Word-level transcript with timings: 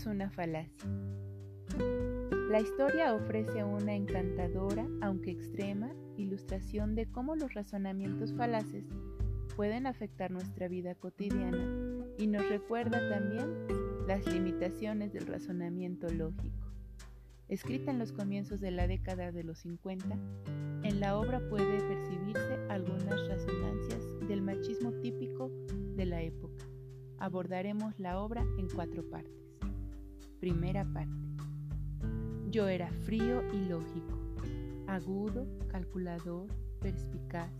es 0.00 0.06
una 0.06 0.30
falacia. 0.30 0.88
La 2.48 2.58
historia 2.58 3.12
ofrece 3.12 3.64
una 3.64 3.94
encantadora, 3.94 4.86
aunque 5.02 5.30
extrema, 5.30 5.92
ilustración 6.16 6.94
de 6.94 7.04
cómo 7.04 7.36
los 7.36 7.52
razonamientos 7.52 8.32
falaces 8.32 8.86
pueden 9.56 9.86
afectar 9.86 10.30
nuestra 10.30 10.68
vida 10.68 10.94
cotidiana 10.94 12.06
y 12.16 12.28
nos 12.28 12.48
recuerda 12.48 13.10
también 13.10 13.46
las 14.06 14.26
limitaciones 14.26 15.12
del 15.12 15.26
razonamiento 15.26 16.08
lógico. 16.08 16.72
Escrita 17.48 17.90
en 17.90 17.98
los 17.98 18.12
comienzos 18.12 18.58
de 18.62 18.70
la 18.70 18.86
década 18.86 19.32
de 19.32 19.44
los 19.44 19.58
50, 19.58 20.16
en 20.82 21.00
la 21.00 21.18
obra 21.18 21.46
puede 21.50 21.78
percibirse 21.78 22.54
algunas 22.70 23.28
resonancias 23.28 24.02
del 24.26 24.40
machismo 24.40 24.92
típico 25.02 25.50
de 25.94 26.06
la 26.06 26.22
época. 26.22 26.64
Abordaremos 27.18 27.98
la 27.98 28.18
obra 28.18 28.46
en 28.56 28.66
cuatro 28.70 29.04
partes. 29.10 29.39
Primera 30.40 30.86
parte. 30.86 31.12
Yo 32.50 32.66
era 32.66 32.90
frío 33.04 33.42
y 33.52 33.68
lógico, 33.68 34.18
agudo, 34.86 35.46
calculador, 35.68 36.46
perspicaz, 36.80 37.52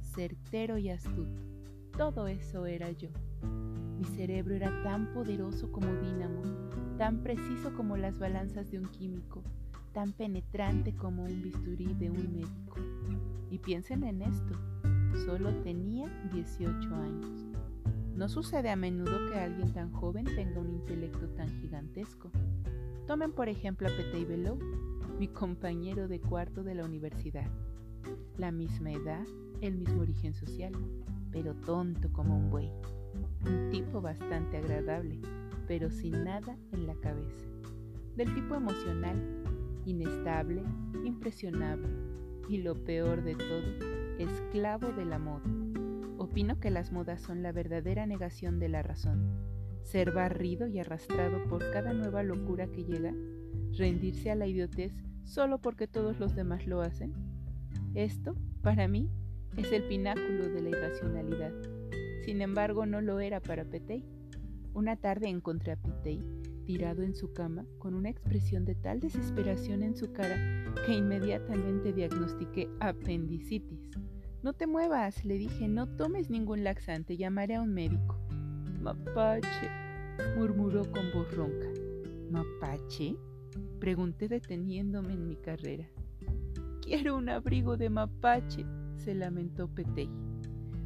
certero 0.00 0.78
y 0.78 0.88
astuto. 0.88 1.42
Todo 1.98 2.26
eso 2.26 2.64
era 2.64 2.90
yo. 2.92 3.10
Mi 3.98 4.06
cerebro 4.16 4.54
era 4.54 4.82
tan 4.82 5.12
poderoso 5.12 5.70
como 5.70 5.86
dínamo, 5.96 6.40
tan 6.96 7.22
preciso 7.22 7.74
como 7.74 7.98
las 7.98 8.18
balanzas 8.18 8.70
de 8.70 8.78
un 8.78 8.88
químico, 8.88 9.42
tan 9.92 10.12
penetrante 10.12 10.96
como 10.96 11.24
un 11.24 11.42
bisturí 11.42 11.92
de 11.92 12.10
un 12.10 12.32
médico. 12.32 12.76
Y 13.50 13.58
piensen 13.58 14.02
en 14.02 14.22
esto, 14.22 14.54
solo 15.26 15.54
tenía 15.62 16.08
18 16.32 16.94
años. 16.94 17.53
No 18.16 18.28
sucede 18.28 18.70
a 18.70 18.76
menudo 18.76 19.28
que 19.28 19.40
alguien 19.40 19.72
tan 19.72 19.90
joven 19.90 20.24
tenga 20.24 20.60
un 20.60 20.70
intelecto 20.70 21.28
tan 21.30 21.48
gigantesco. 21.60 22.30
Tomen 23.08 23.32
por 23.32 23.48
ejemplo 23.48 23.88
a 23.88 23.90
Petey 23.90 24.24
Bellow, 24.24 24.56
mi 25.18 25.26
compañero 25.26 26.06
de 26.06 26.20
cuarto 26.20 26.62
de 26.62 26.76
la 26.76 26.84
universidad. 26.84 27.50
La 28.38 28.52
misma 28.52 28.92
edad, 28.92 29.26
el 29.60 29.76
mismo 29.76 30.02
origen 30.02 30.32
social, 30.32 30.72
pero 31.32 31.54
tonto 31.54 32.12
como 32.12 32.36
un 32.36 32.50
buey. 32.50 32.70
Un 33.46 33.70
tipo 33.70 34.00
bastante 34.00 34.58
agradable, 34.58 35.20
pero 35.66 35.90
sin 35.90 36.22
nada 36.22 36.56
en 36.70 36.86
la 36.86 36.94
cabeza. 36.94 37.44
Del 38.16 38.32
tipo 38.32 38.54
emocional, 38.54 39.42
inestable, 39.86 40.62
impresionable 41.04 41.88
y 42.48 42.58
lo 42.58 42.76
peor 42.84 43.24
de 43.24 43.34
todo, 43.34 44.20
esclavo 44.20 44.92
de 44.92 45.04
la 45.04 45.18
moda. 45.18 45.42
Opino 46.18 46.60
que 46.60 46.70
las 46.70 46.92
modas 46.92 47.20
son 47.20 47.42
la 47.42 47.52
verdadera 47.52 48.06
negación 48.06 48.58
de 48.58 48.68
la 48.68 48.82
razón. 48.82 49.38
Ser 49.82 50.12
barrido 50.12 50.66
y 50.68 50.78
arrastrado 50.78 51.44
por 51.48 51.70
cada 51.70 51.92
nueva 51.92 52.22
locura 52.22 52.68
que 52.68 52.84
llega, 52.84 53.12
rendirse 53.76 54.30
a 54.30 54.34
la 54.34 54.46
idiotez 54.46 54.92
solo 55.24 55.58
porque 55.58 55.86
todos 55.86 56.18
los 56.20 56.34
demás 56.34 56.66
lo 56.66 56.80
hacen. 56.80 57.12
Esto, 57.94 58.36
para 58.62 58.88
mí, 58.88 59.10
es 59.56 59.72
el 59.72 59.84
pináculo 59.84 60.48
de 60.48 60.62
la 60.62 60.70
irracionalidad. 60.70 61.52
Sin 62.24 62.40
embargo, 62.40 62.86
no 62.86 63.00
lo 63.00 63.20
era 63.20 63.40
para 63.40 63.64
Petey. 63.64 64.04
Una 64.72 64.96
tarde 64.96 65.28
encontré 65.28 65.72
a 65.72 65.76
Petey 65.76 66.22
tirado 66.64 67.02
en 67.02 67.14
su 67.14 67.32
cama 67.32 67.66
con 67.78 67.94
una 67.94 68.08
expresión 68.08 68.64
de 68.64 68.74
tal 68.74 69.00
desesperación 69.00 69.82
en 69.82 69.94
su 69.96 70.12
cara 70.12 70.64
que 70.86 70.94
inmediatamente 70.94 71.92
diagnostiqué 71.92 72.68
apendicitis. 72.80 73.90
No 74.44 74.52
te 74.52 74.66
muevas, 74.66 75.24
le 75.24 75.38
dije, 75.38 75.68
no 75.68 75.86
tomes 75.86 76.28
ningún 76.28 76.64
laxante, 76.64 77.16
llamaré 77.16 77.54
a 77.54 77.62
un 77.62 77.72
médico. 77.72 78.18
Mapache, 78.78 79.70
murmuró 80.36 80.82
con 80.90 81.10
voz 81.14 81.34
ronca. 81.34 81.66
¿Mapache? 82.30 83.16
Pregunté 83.80 84.28
deteniéndome 84.28 85.14
en 85.14 85.28
mi 85.28 85.36
carrera. 85.36 85.88
Quiero 86.82 87.16
un 87.16 87.30
abrigo 87.30 87.78
de 87.78 87.88
mapache, 87.88 88.66
se 88.96 89.14
lamentó 89.14 89.66
Petey. 89.66 90.10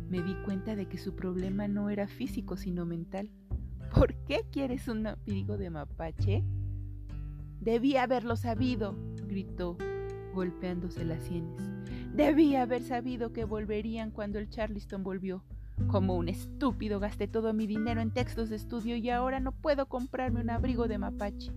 Me 0.09 0.23
di 0.23 0.37
cuenta 0.45 0.77
de 0.77 0.87
que 0.87 0.97
su 0.97 1.17
problema 1.17 1.67
no 1.67 1.91
era 1.91 2.07
físico, 2.07 2.57
sino 2.57 2.87
mental. 2.87 3.29
¿Por 3.93 4.15
qué 4.27 4.43
quieres 4.53 4.87
un 4.87 5.05
abrigo 5.05 5.59
de 5.59 5.71
mapache? 5.71 6.45
Debí 7.61 7.97
haberlo 7.97 8.37
sabido, 8.37 8.95
gritó, 9.27 9.77
golpeándose 10.33 11.05
las 11.05 11.25
sienes. 11.25 11.78
Debí 12.15 12.57
haber 12.57 12.83
sabido 12.83 13.33
que 13.33 13.45
volverían 13.45 14.11
cuando 14.11 14.39
el 14.39 14.49
Charleston 14.49 15.03
volvió. 15.03 15.45
Como 15.87 16.17
un 16.17 16.29
estúpido 16.29 16.99
gasté 16.99 17.29
todo 17.29 17.53
mi 17.53 17.67
dinero 17.67 18.01
en 18.01 18.11
textos 18.11 18.51
de 18.51 18.57
estudio 18.57 18.97
y 18.97 19.09
ahora 19.11 19.41
no 19.41 19.53
puedo 19.53 19.87
comprarme 19.87 20.41
un 20.41 20.51
abrigo 20.51 20.89
de 20.89 20.99
mapache. 20.99 21.53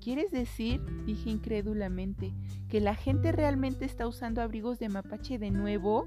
¿Quieres 0.00 0.30
decir, 0.30 0.80
dije 1.06 1.30
incrédulamente, 1.30 2.32
que 2.68 2.80
la 2.80 2.94
gente 2.94 3.32
realmente 3.32 3.84
está 3.84 4.06
usando 4.06 4.42
abrigos 4.42 4.78
de 4.78 4.88
mapache 4.88 5.38
de 5.38 5.50
nuevo? 5.50 6.06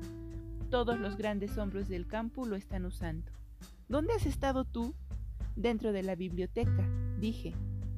Todos 0.69 0.99
los 0.99 1.17
grandes 1.17 1.57
hombres 1.57 1.89
del 1.89 2.07
campo 2.07 2.45
lo 2.45 2.55
están 2.55 2.85
usando. 2.85 3.31
¿Dónde 3.89 4.13
has 4.13 4.25
estado 4.25 4.63
tú? 4.63 4.95
Dentro 5.55 5.91
de 5.91 6.03
la 6.03 6.15
biblioteca, 6.15 6.87
dije, 7.19 7.53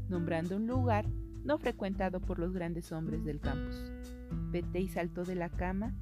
nombrando 0.10 0.56
un 0.56 0.66
lugar 0.66 1.06
no 1.44 1.58
frecuentado 1.58 2.20
por 2.20 2.40
los 2.40 2.54
grandes 2.54 2.92
hombres 2.92 3.24
del 3.24 3.40
campus. 3.40 3.92
y 4.74 4.88
saltó 4.88 5.24
de 5.24 5.36
la 5.36 5.50
cama 5.50 5.94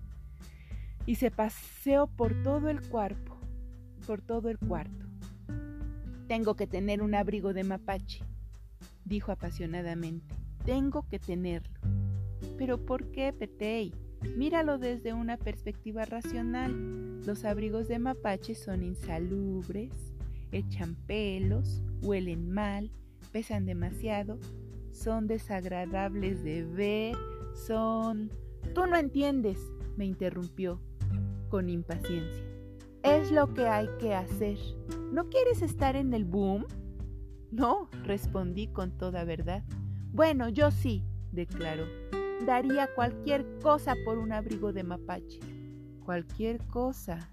y 1.05 1.15
se 1.15 1.31
paseó 1.31 2.07
por 2.07 2.43
todo 2.43 2.69
el 2.69 2.81
cuerpo, 2.81 3.37
por 4.05 4.21
todo 4.21 4.49
el 4.49 4.57
cuarto. 4.59 5.05
Tengo 6.27 6.55
que 6.55 6.67
tener 6.67 7.01
un 7.01 7.15
abrigo 7.15 7.53
de 7.53 7.63
mapache, 7.63 8.23
dijo 9.05 9.31
apasionadamente. 9.31 10.35
Tengo 10.65 11.07
que 11.09 11.19
tenerlo. 11.19 11.79
¿Pero 12.57 12.85
por 12.85 13.11
qué, 13.11 13.33
Petey? 13.33 13.93
Míralo 14.37 14.77
desde 14.77 15.13
una 15.13 15.37
perspectiva 15.37 16.05
racional. 16.05 17.21
Los 17.25 17.43
abrigos 17.43 17.87
de 17.87 17.99
mapache 17.99 18.55
son 18.55 18.83
insalubres, 18.83 19.91
echan 20.51 20.95
pelos, 20.95 21.81
huelen 22.01 22.51
mal, 22.51 22.91
pesan 23.31 23.65
demasiado, 23.65 24.39
son 25.01 25.27
desagradables 25.27 26.43
de 26.43 26.63
ver, 26.63 27.15
son... 27.53 28.31
Tú 28.75 28.85
no 28.85 28.95
entiendes, 28.95 29.57
me 29.97 30.05
interrumpió 30.05 30.79
con 31.49 31.69
impaciencia. 31.69 32.45
Es 33.03 33.31
lo 33.31 33.53
que 33.53 33.67
hay 33.67 33.89
que 33.99 34.13
hacer. 34.13 34.57
¿No 35.11 35.27
quieres 35.29 35.63
estar 35.63 35.95
en 35.95 36.13
el 36.13 36.23
boom? 36.23 36.67
No, 37.51 37.89
respondí 38.03 38.67
con 38.67 38.91
toda 38.97 39.23
verdad. 39.23 39.63
Bueno, 40.13 40.49
yo 40.49 40.69
sí, 40.69 41.03
declaró. 41.31 41.85
Daría 42.45 42.93
cualquier 42.93 43.45
cosa 43.59 43.95
por 44.05 44.19
un 44.19 44.31
abrigo 44.31 44.71
de 44.71 44.83
mapache. 44.83 45.39
Cualquier 46.05 46.59
cosa. 46.67 47.31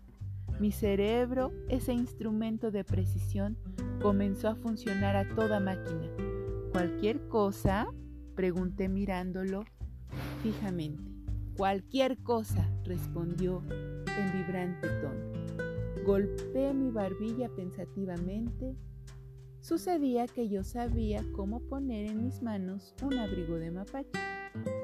Mi 0.59 0.73
cerebro, 0.73 1.53
ese 1.69 1.93
instrumento 1.93 2.71
de 2.71 2.83
precisión, 2.83 3.59
comenzó 4.01 4.49
a 4.49 4.57
funcionar 4.57 5.17
a 5.17 5.29
toda 5.35 5.61
máquina. 5.61 6.28
¿Cualquier 6.73 7.29
cosa? 7.29 7.87
pregunté 8.35 8.89
mirándolo 8.89 9.65
fijamente. 10.43 11.03
Cualquier 11.57 12.19
cosa, 12.23 12.71
respondió 12.85 13.63
en 13.71 14.33
vibrante 14.33 14.87
tono. 15.01 16.05
Golpeé 16.05 16.73
mi 16.75 16.91
barbilla 16.91 17.49
pensativamente. 17.49 18.77
Sucedía 19.61 20.27
que 20.27 20.49
yo 20.49 20.63
sabía 20.63 21.25
cómo 21.33 21.61
poner 21.61 22.11
en 22.11 22.23
mis 22.23 22.43
manos 22.43 22.95
un 23.03 23.19
abrigo 23.19 23.57
de 23.57 23.71
mapache. 23.71 24.13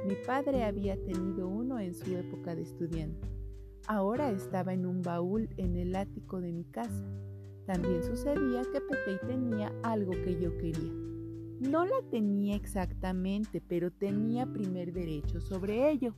Mi 0.06 0.16
padre 0.26 0.64
había 0.64 0.96
tenido 1.04 1.48
uno 1.48 1.78
en 1.78 1.94
su 1.94 2.16
época 2.16 2.56
de 2.56 2.62
estudiante. 2.62 3.28
Ahora 3.86 4.30
estaba 4.30 4.72
en 4.72 4.86
un 4.86 5.02
baúl 5.02 5.48
en 5.58 5.76
el 5.76 5.94
ático 5.94 6.40
de 6.40 6.52
mi 6.52 6.64
casa. 6.64 7.04
También 7.66 8.02
sucedía 8.02 8.62
que 8.72 8.80
Petey 8.80 9.18
tenía 9.26 9.72
algo 9.82 10.12
que 10.12 10.40
yo 10.40 10.56
quería. 10.58 11.13
No 11.60 11.84
la 11.84 12.02
tenía 12.10 12.56
exactamente, 12.56 13.60
pero 13.60 13.90
tenía 13.90 14.46
primer 14.46 14.92
derecho 14.92 15.40
sobre 15.40 15.90
ello. 15.90 16.14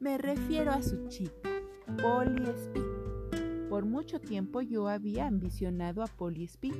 Me 0.00 0.18
refiero 0.18 0.72
a 0.72 0.82
su 0.82 1.08
chica, 1.08 1.50
Polly 2.02 2.42
Speed. 2.50 3.66
Por 3.68 3.84
mucho 3.84 4.20
tiempo 4.20 4.60
yo 4.62 4.88
había 4.88 5.26
ambicionado 5.26 6.02
a 6.02 6.06
Polly 6.06 6.44
Speed. 6.44 6.74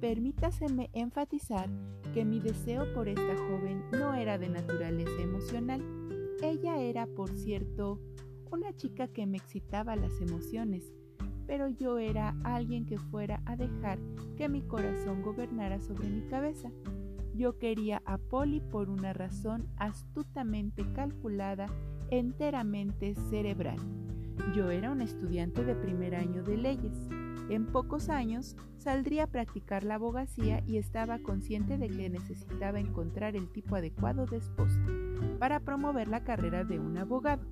Permítaseme 0.00 0.90
enfatizar 0.92 1.68
que 2.12 2.24
mi 2.24 2.40
deseo 2.40 2.92
por 2.92 3.08
esta 3.08 3.36
joven 3.36 3.84
no 3.92 4.14
era 4.14 4.38
de 4.38 4.48
naturaleza 4.48 5.22
emocional. 5.22 5.82
Ella 6.42 6.80
era, 6.80 7.06
por 7.06 7.30
cierto, 7.30 8.00
una 8.50 8.74
chica 8.74 9.08
que 9.08 9.26
me 9.26 9.38
excitaba 9.38 9.96
las 9.96 10.20
emociones, 10.20 10.92
pero 11.46 11.68
yo 11.68 11.98
era 11.98 12.36
alguien 12.44 12.84
que 12.84 12.98
fuera 12.98 13.42
a 13.46 13.56
dejar 13.56 13.98
que 14.36 14.48
mi 14.48 14.62
corazón 14.62 15.22
gobernara 15.22 15.80
sobre 15.80 16.08
mi 16.08 16.22
cabeza. 16.28 16.70
Yo 17.38 17.56
quería 17.56 18.02
a 18.04 18.18
Polly 18.18 18.58
por 18.58 18.90
una 18.90 19.12
razón 19.12 19.68
astutamente 19.76 20.84
calculada, 20.92 21.66
enteramente 22.10 23.14
cerebral. 23.30 23.78
Yo 24.56 24.72
era 24.72 24.90
un 24.90 25.00
estudiante 25.02 25.64
de 25.64 25.76
primer 25.76 26.16
año 26.16 26.42
de 26.42 26.56
leyes. 26.56 26.98
En 27.48 27.66
pocos 27.66 28.08
años 28.08 28.56
saldría 28.76 29.22
a 29.22 29.26
practicar 29.28 29.84
la 29.84 29.94
abogacía 29.94 30.64
y 30.66 30.78
estaba 30.78 31.20
consciente 31.20 31.78
de 31.78 31.86
que 31.86 32.10
necesitaba 32.10 32.80
encontrar 32.80 33.36
el 33.36 33.48
tipo 33.52 33.76
adecuado 33.76 34.26
de 34.26 34.38
esposa 34.38 34.80
para 35.38 35.60
promover 35.60 36.08
la 36.08 36.24
carrera 36.24 36.64
de 36.64 36.80
un 36.80 36.98
abogado. 36.98 37.46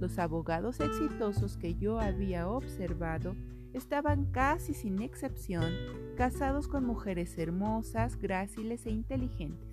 Los 0.00 0.18
abogados 0.18 0.80
exitosos 0.80 1.56
que 1.56 1.76
yo 1.76 2.00
había 2.00 2.48
observado 2.48 3.36
estaban 3.78 4.26
casi 4.26 4.74
sin 4.74 5.00
excepción 5.00 5.72
casados 6.16 6.68
con 6.68 6.84
mujeres 6.84 7.38
hermosas, 7.38 8.18
gráciles 8.18 8.84
e 8.86 8.90
inteligentes. 8.90 9.68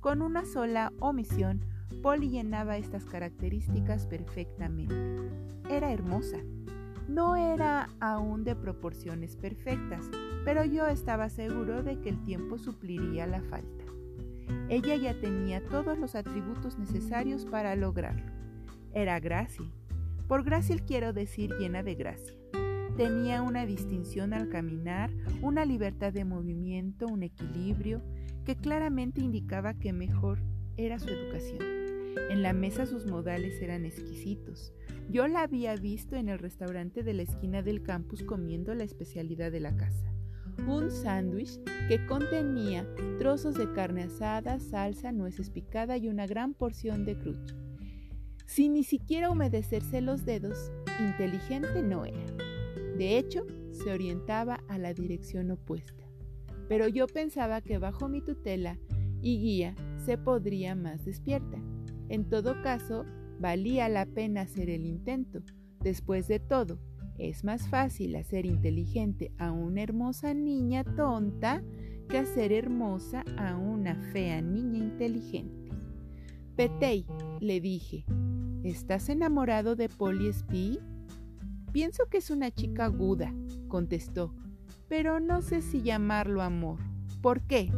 Con 0.00 0.22
una 0.22 0.44
sola 0.44 0.92
omisión, 1.00 1.64
Polly 2.02 2.28
llenaba 2.28 2.76
estas 2.76 3.04
características 3.06 4.06
perfectamente. 4.06 4.94
Era 5.68 5.90
hermosa. 5.90 6.36
No 7.08 7.36
era 7.36 7.88
aún 8.00 8.44
de 8.44 8.54
proporciones 8.54 9.36
perfectas, 9.36 10.10
pero 10.44 10.64
yo 10.64 10.86
estaba 10.86 11.30
seguro 11.30 11.82
de 11.82 12.00
que 12.00 12.10
el 12.10 12.22
tiempo 12.22 12.58
supliría 12.58 13.26
la 13.26 13.42
falta. 13.42 13.84
Ella 14.68 14.94
ya 14.96 15.18
tenía 15.18 15.64
todos 15.64 15.98
los 15.98 16.14
atributos 16.14 16.78
necesarios 16.78 17.46
para 17.46 17.74
lograrlo. 17.76 18.30
Era 18.92 19.18
grácil. 19.20 19.72
Por 20.28 20.44
grácil 20.44 20.82
quiero 20.82 21.14
decir 21.14 21.50
llena 21.58 21.82
de 21.82 21.94
gracia. 21.94 22.34
Tenía 22.98 23.42
una 23.42 23.64
distinción 23.64 24.32
al 24.32 24.48
caminar, 24.48 25.12
una 25.40 25.64
libertad 25.64 26.12
de 26.12 26.24
movimiento, 26.24 27.06
un 27.06 27.22
equilibrio, 27.22 28.02
que 28.44 28.56
claramente 28.56 29.20
indicaba 29.20 29.74
que 29.74 29.92
mejor 29.92 30.40
era 30.76 30.98
su 30.98 31.08
educación. 31.08 31.60
En 32.28 32.42
la 32.42 32.52
mesa 32.52 32.86
sus 32.86 33.06
modales 33.06 33.62
eran 33.62 33.84
exquisitos. 33.84 34.72
Yo 35.08 35.28
la 35.28 35.42
había 35.42 35.76
visto 35.76 36.16
en 36.16 36.28
el 36.28 36.40
restaurante 36.40 37.04
de 37.04 37.14
la 37.14 37.22
esquina 37.22 37.62
del 37.62 37.84
campus 37.84 38.24
comiendo 38.24 38.74
la 38.74 38.82
especialidad 38.82 39.52
de 39.52 39.60
la 39.60 39.76
casa. 39.76 40.12
Un 40.66 40.90
sándwich 40.90 41.60
que 41.86 42.04
contenía 42.04 42.84
trozos 43.20 43.54
de 43.54 43.72
carne 43.74 44.02
asada, 44.02 44.58
salsa, 44.58 45.12
nueces 45.12 45.50
picada 45.50 45.96
y 45.98 46.08
una 46.08 46.26
gran 46.26 46.52
porción 46.52 47.04
de 47.04 47.16
crunch. 47.16 47.54
Sin 48.44 48.72
ni 48.72 48.82
siquiera 48.82 49.30
humedecerse 49.30 50.00
los 50.00 50.24
dedos, 50.24 50.72
inteligente 50.98 51.80
no 51.84 52.04
era. 52.04 52.47
De 52.98 53.16
hecho, 53.16 53.46
se 53.70 53.92
orientaba 53.92 54.60
a 54.68 54.76
la 54.76 54.92
dirección 54.92 55.52
opuesta. 55.52 56.04
Pero 56.68 56.88
yo 56.88 57.06
pensaba 57.06 57.60
que 57.60 57.78
bajo 57.78 58.08
mi 58.08 58.20
tutela 58.20 58.76
y 59.22 59.38
guía 59.38 59.76
se 60.04 60.18
podría 60.18 60.74
más 60.74 61.04
despierta. 61.04 61.62
En 62.08 62.28
todo 62.28 62.60
caso, 62.60 63.04
valía 63.38 63.88
la 63.88 64.04
pena 64.04 64.42
hacer 64.42 64.68
el 64.68 64.84
intento. 64.84 65.42
Después 65.80 66.26
de 66.26 66.40
todo, 66.40 66.80
es 67.18 67.44
más 67.44 67.68
fácil 67.68 68.16
hacer 68.16 68.46
inteligente 68.46 69.32
a 69.38 69.52
una 69.52 69.82
hermosa 69.82 70.34
niña 70.34 70.82
tonta 70.82 71.62
que 72.08 72.18
hacer 72.18 72.52
hermosa 72.52 73.24
a 73.36 73.56
una 73.56 73.94
fea 74.12 74.42
niña 74.42 74.78
inteligente. 74.78 75.70
Petey, 76.56 77.06
le 77.38 77.60
dije, 77.60 78.04
¿estás 78.64 79.08
enamorado 79.08 79.76
de 79.76 79.88
Polly 79.88 80.32
Spee? 80.32 80.80
Pienso 81.78 82.06
que 82.06 82.18
es 82.18 82.30
una 82.30 82.50
chica 82.50 82.86
aguda, 82.86 83.32
contestó, 83.68 84.34
pero 84.88 85.20
no 85.20 85.42
sé 85.42 85.62
si 85.62 85.80
llamarlo 85.80 86.42
amor. 86.42 86.80
¿Por 87.22 87.42
qué? 87.42 87.70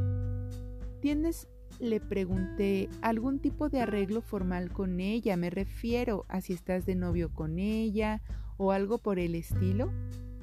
¿Tienes, 1.02 1.48
le 1.80 2.00
pregunté, 2.00 2.88
algún 3.02 3.40
tipo 3.40 3.68
de 3.68 3.82
arreglo 3.82 4.22
formal 4.22 4.72
con 4.72 5.00
ella? 5.00 5.36
Me 5.36 5.50
refiero 5.50 6.24
a 6.30 6.40
si 6.40 6.54
estás 6.54 6.86
de 6.86 6.94
novio 6.94 7.30
con 7.34 7.58
ella 7.58 8.22
o 8.56 8.72
algo 8.72 8.96
por 8.96 9.18
el 9.18 9.34
estilo. 9.34 9.92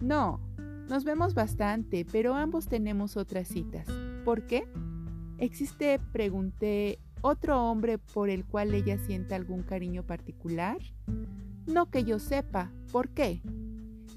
No, 0.02 0.40
nos 0.88 1.04
vemos 1.04 1.34
bastante, 1.34 2.06
pero 2.12 2.36
ambos 2.36 2.68
tenemos 2.68 3.18
otras 3.18 3.48
citas. 3.48 3.88
¿Por 4.24 4.46
qué? 4.46 4.68
¿Existe, 5.40 6.00
pregunté, 6.12 7.00
otro 7.22 7.60
hombre 7.64 7.98
por 7.98 8.30
el 8.30 8.46
cual 8.46 8.76
ella 8.76 9.00
sienta 9.00 9.36
algún 9.36 9.64
cariño 9.64 10.06
particular? 10.06 10.78
No 11.68 11.92
que 11.92 12.04
yo 12.04 12.18
sepa. 12.18 12.72
¿Por 12.92 13.10
qué? 13.10 13.42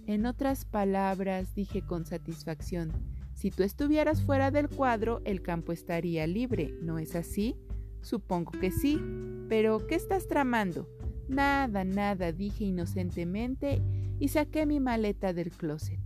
En 0.06 0.25
otras 0.25 0.64
palabras, 0.64 1.55
dije 1.55 1.82
con 1.82 2.06
satisfacción, 2.06 2.93
si 3.35 3.50
tú 3.50 3.62
estuvieras 3.62 4.23
fuera 4.23 4.50
del 4.50 4.69
cuadro, 4.69 5.20
el 5.25 5.43
campo 5.43 5.73
estaría 5.73 6.26
libre, 6.26 6.75
¿no 6.82 6.99
es 6.99 7.17
así? 7.17 7.56
Supongo 8.02 8.52
que 8.52 8.70
sí. 8.70 9.00
Pero, 9.49 9.87
¿qué 9.87 9.94
estás 9.94 10.29
tramando? 10.29 10.88
Nada, 11.29 11.85
nada, 11.85 12.32
dije 12.32 12.64
inocentemente 12.64 13.82
y 14.19 14.29
saqué 14.29 14.67
mi 14.67 14.79
maleta 14.79 15.32
del 15.32 15.50
closet. 15.50 15.99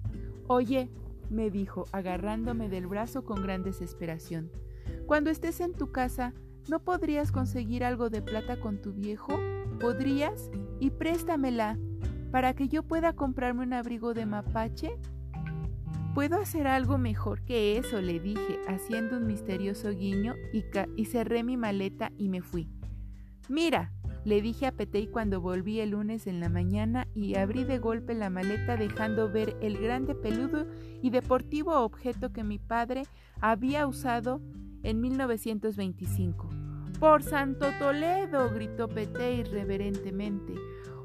Oye, 0.46 0.90
me 1.30 1.50
dijo, 1.50 1.86
agarrándome 1.92 2.68
del 2.68 2.86
brazo 2.86 3.24
con 3.24 3.42
gran 3.42 3.62
desesperación, 3.62 4.50
cuando 5.06 5.30
estés 5.30 5.60
en 5.60 5.72
tu 5.72 5.92
casa, 5.92 6.34
¿no 6.68 6.84
podrías 6.84 7.32
conseguir 7.32 7.84
algo 7.84 8.10
de 8.10 8.22
plata 8.22 8.60
con 8.60 8.80
tu 8.80 8.92
viejo? 8.92 9.38
¿Podrías? 9.80 10.50
Y 10.84 10.90
préstamela 10.90 11.78
para 12.30 12.52
que 12.52 12.68
yo 12.68 12.82
pueda 12.82 13.14
comprarme 13.14 13.62
un 13.62 13.72
abrigo 13.72 14.12
de 14.12 14.26
mapache. 14.26 14.98
¿Puedo 16.12 16.38
hacer 16.38 16.66
algo 16.66 16.98
mejor 16.98 17.42
que 17.46 17.78
eso? 17.78 18.02
le 18.02 18.20
dije, 18.20 18.58
haciendo 18.68 19.16
un 19.16 19.26
misterioso 19.26 19.88
guiño 19.92 20.34
y, 20.52 21.04
cerré 21.06 21.42
mi 21.42 21.56
maleta 21.56 22.12
y 22.18 22.28
me 22.28 22.42
fui. 22.42 22.68
Mira, 23.48 23.92
le 24.26 24.42
dije 24.42 24.66
a 24.66 24.72
Petey 24.72 25.06
cuando 25.06 25.40
volví 25.40 25.80
el 25.80 25.92
lunes 25.92 26.26
en 26.26 26.38
la 26.38 26.50
mañana 26.50 27.08
y 27.14 27.36
abrí 27.36 27.64
de 27.64 27.78
golpe 27.78 28.12
la 28.12 28.28
maleta 28.28 28.76
dejando 28.76 29.32
ver 29.32 29.56
el 29.62 29.78
grande 29.78 30.14
peludo 30.14 30.66
y 31.00 31.08
deportivo 31.08 31.80
objeto 31.80 32.30
que 32.30 32.44
mi 32.44 32.58
padre 32.58 33.04
había 33.40 33.86
usado 33.86 34.42
en 34.82 35.00
1925. 35.00 36.63
Por 37.04 37.22
Santo 37.22 37.66
Toledo, 37.78 38.48
gritó 38.48 38.88
Petey 38.88 39.42
reverentemente. 39.42 40.54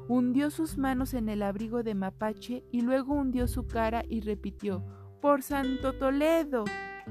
Hundió 0.08 0.50
sus 0.50 0.78
manos 0.78 1.12
en 1.12 1.28
el 1.28 1.42
abrigo 1.42 1.82
de 1.82 1.94
mapache 1.94 2.64
y 2.72 2.80
luego 2.80 3.12
hundió 3.12 3.46
su 3.46 3.66
cara 3.66 4.02
y 4.08 4.22
repitió, 4.22 4.82
Por 5.20 5.42
Santo 5.42 5.92
Toledo, 5.92 6.64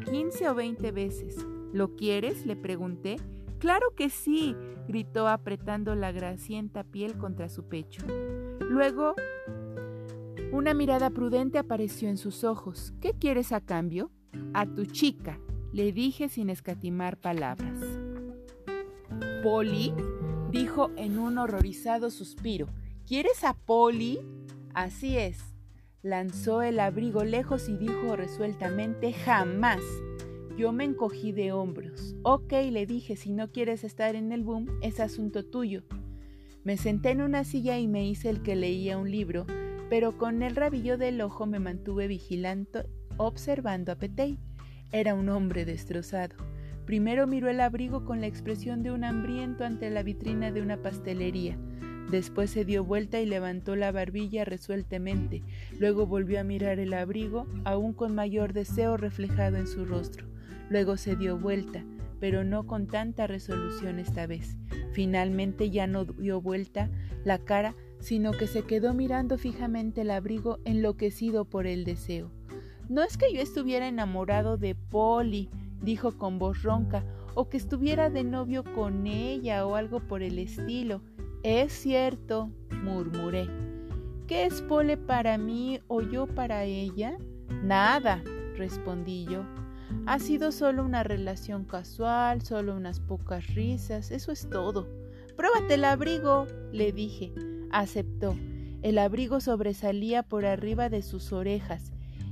quince 0.10 0.50
o 0.50 0.56
veinte 0.56 0.92
veces. 0.92 1.38
¿Lo 1.72 1.96
quieres? 1.96 2.48
le 2.48 2.56
pregunté. 2.56 3.18
Claro 3.60 3.94
que 3.96 4.10
sí, 4.10 4.56
gritó 4.88 5.28
apretando 5.28 5.94
la 5.94 6.12
grasienta 6.12 6.84
piel 6.84 7.16
contra 7.20 7.48
su 7.48 7.70
pecho. 7.70 8.02
Luego, 8.60 9.14
una 10.52 10.74
mirada 10.74 11.12
prudente 11.12 11.60
apareció 11.60 12.10
en 12.10 12.18
sus 12.18 12.44
ojos. 12.44 12.92
¿Qué 13.02 13.14
quieres 13.14 13.52
a 13.52 13.62
cambio? 13.62 14.10
A 14.56 14.66
tu 14.66 14.88
chica, 14.88 15.40
le 15.74 15.92
dije 15.92 16.28
sin 16.28 16.50
escatimar 16.50 17.18
palabras. 17.18 17.89
¿Polly? 19.44 19.94
dijo 20.52 20.92
en 20.98 21.18
un 21.18 21.38
horrorizado 21.38 22.10
suspiro. 22.10 22.68
¿Quieres 23.08 23.46
a 23.46 23.54
Polly? 23.54 24.20
Así 24.74 25.18
es. 25.18 25.40
Lanzó 26.02 26.62
el 26.62 26.80
abrigo 26.80 27.24
lejos 27.24 27.70
y 27.70 27.78
dijo 27.78 28.18
resueltamente 28.18 29.14
jamás. 29.14 29.80
Yo 30.58 30.74
me 30.74 30.84
encogí 30.84 31.32
de 31.32 31.54
hombros. 31.54 32.16
Ok, 32.24 32.52
le 32.70 32.86
dije, 32.86 33.16
si 33.16 33.32
no 33.32 33.50
quieres 33.50 33.86
estar 33.86 34.16
en 34.16 34.34
el 34.34 34.44
boom, 34.44 34.68
es 34.82 35.00
asunto 35.00 35.46
tuyo. 35.46 35.84
Me 36.66 36.76
senté 36.76 37.12
en 37.12 37.22
una 37.22 37.46
silla 37.46 37.80
y 37.80 37.88
me 37.88 38.06
hice 38.06 38.30
el 38.30 38.42
que 38.42 38.58
leía 38.58 38.98
un 38.98 39.10
libro, 39.10 39.46
pero 39.90 40.18
con 40.18 40.44
el 40.44 40.58
rabillo 40.58 40.98
del 40.98 41.22
ojo 41.22 41.46
me 41.46 41.60
mantuve 41.60 42.08
vigilante 42.08 42.84
observando 43.16 43.94
a 43.94 43.96
Petey. 43.96 44.38
Era 44.92 45.14
un 45.14 45.30
hombre 45.30 45.64
destrozado. 45.64 46.36
Primero 46.90 47.28
miró 47.28 47.50
el 47.50 47.62
abrigo 47.62 48.04
con 48.04 48.20
la 48.20 48.26
expresión 48.26 48.82
de 48.82 48.90
un 48.90 49.04
hambriento 49.04 49.64
ante 49.64 49.92
la 49.92 50.02
vitrina 50.02 50.52
de 50.52 50.64
una 50.64 50.82
pastelería. 50.82 51.56
Después 52.10 52.50
se 52.50 52.66
dio 52.66 52.84
vuelta 52.84 53.20
y 53.20 53.28
levantó 53.28 53.76
la 53.76 53.92
barbilla 53.92 54.44
resueltamente. 54.44 55.44
Luego 55.78 56.08
volvió 56.08 56.40
a 56.40 56.44
mirar 56.44 56.80
el 56.80 56.96
abrigo, 56.96 57.46
aún 57.64 57.94
con 57.94 58.16
mayor 58.16 58.54
deseo 58.54 58.98
reflejado 58.98 59.58
en 59.58 59.68
su 59.68 59.86
rostro. 59.86 60.26
Luego 60.72 60.98
se 60.98 61.16
dio 61.16 61.38
vuelta, 61.38 61.86
pero 62.20 62.44
no 62.44 62.66
con 62.66 62.88
tanta 62.88 63.28
resolución 63.28 64.00
esta 64.00 64.26
vez. 64.26 64.58
Finalmente 64.92 65.70
ya 65.70 65.86
no 65.86 66.06
dio 66.06 66.42
vuelta 66.42 66.90
la 67.24 67.38
cara, 67.38 67.76
sino 68.00 68.32
que 68.32 68.48
se 68.48 68.64
quedó 68.64 68.96
mirando 68.96 69.38
fijamente 69.38 70.02
el 70.02 70.10
abrigo 70.10 70.58
enloquecido 70.66 71.46
por 71.46 71.68
el 71.68 71.86
deseo. 71.86 72.32
No 72.90 73.04
es 73.04 73.16
que 73.16 73.32
yo 73.32 73.42
estuviera 73.42 73.88
enamorado 73.88 74.58
de 74.58 74.74
Polly, 74.74 75.52
dijo 75.82 76.18
con 76.18 76.40
voz 76.40 76.64
ronca, 76.64 77.04
o 77.36 77.50
que 77.50 77.58
estuviera 77.58 78.10
de 78.10 78.24
novio 78.24 78.64
con 78.64 79.08
ella 79.08 79.66
o 79.66 79.76
algo 79.76 80.00
por 80.00 80.22
el 80.22 80.40
estilo. 80.40 81.02
Es 81.44 81.72
cierto, 81.72 82.52
murmuré. 82.84 83.48
¿Qué 84.28 84.46
es 84.46 84.62
Pole 84.62 84.98
para 84.98 85.38
mí 85.38 85.80
o 85.88 86.02
yo 86.02 86.28
para 86.28 86.64
ella? 86.64 87.18
Nada, 87.64 88.22
respondí 88.58 89.26
yo. 89.26 89.44
Ha 90.06 90.20
sido 90.20 90.52
solo 90.52 90.84
una 90.84 91.04
relación 91.04 91.66
casual, 91.66 92.42
solo 92.42 92.76
unas 92.76 93.00
pocas 93.00 93.56
risas, 93.56 94.12
eso 94.12 94.32
es 94.32 94.50
todo. 94.50 94.88
Pruébate 95.36 95.76
el 95.76 95.86
abrigo, 95.86 96.46
le 96.72 96.92
dije. 96.92 97.34
Aceptó. 97.72 98.36
El 98.82 98.98
abrigo 98.98 99.40
sobresalía 99.40 100.24
por 100.24 100.46
arriba 100.46 100.90
de 100.90 101.02
sus 101.02 101.32
orejas 101.32 101.92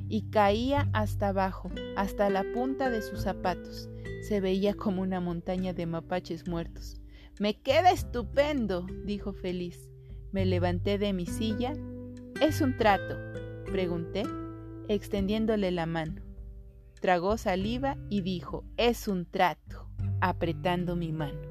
y 0.10 0.30
caía 0.30 0.90
hasta 0.94 1.30
abajo, 1.30 1.70
hasta 1.96 2.30
la 2.30 2.44
punta 2.54 2.90
de 2.90 3.02
sus 3.02 3.22
zapatos. 3.22 3.90
Se 4.28 4.42
veía 4.42 4.74
como 4.74 5.02
una 5.02 5.20
montaña 5.20 5.74
de 5.74 5.86
mapaches 5.86 6.48
muertos. 6.48 7.02
Me 7.40 7.62
queda 7.62 7.92
estupendo, 7.92 8.86
dijo 9.06 9.34
feliz. 9.34 9.90
Me 10.32 10.46
levanté 10.46 10.98
de 10.98 11.14
mi 11.14 11.26
silla. 11.26 11.74
¿Es 12.42 12.62
un 12.62 12.78
trato? 12.78 13.16
pregunté, 13.72 14.24
extendiéndole 14.88 15.72
la 15.72 15.86
mano. 15.86 16.22
Tragó 17.02 17.38
saliva 17.38 17.98
y 18.10 18.22
dijo, 18.22 18.64
es 18.78 19.08
un 19.08 19.26
trato, 19.26 19.88
apretando 20.20 20.96
mi 20.96 21.12
mano. 21.12 21.47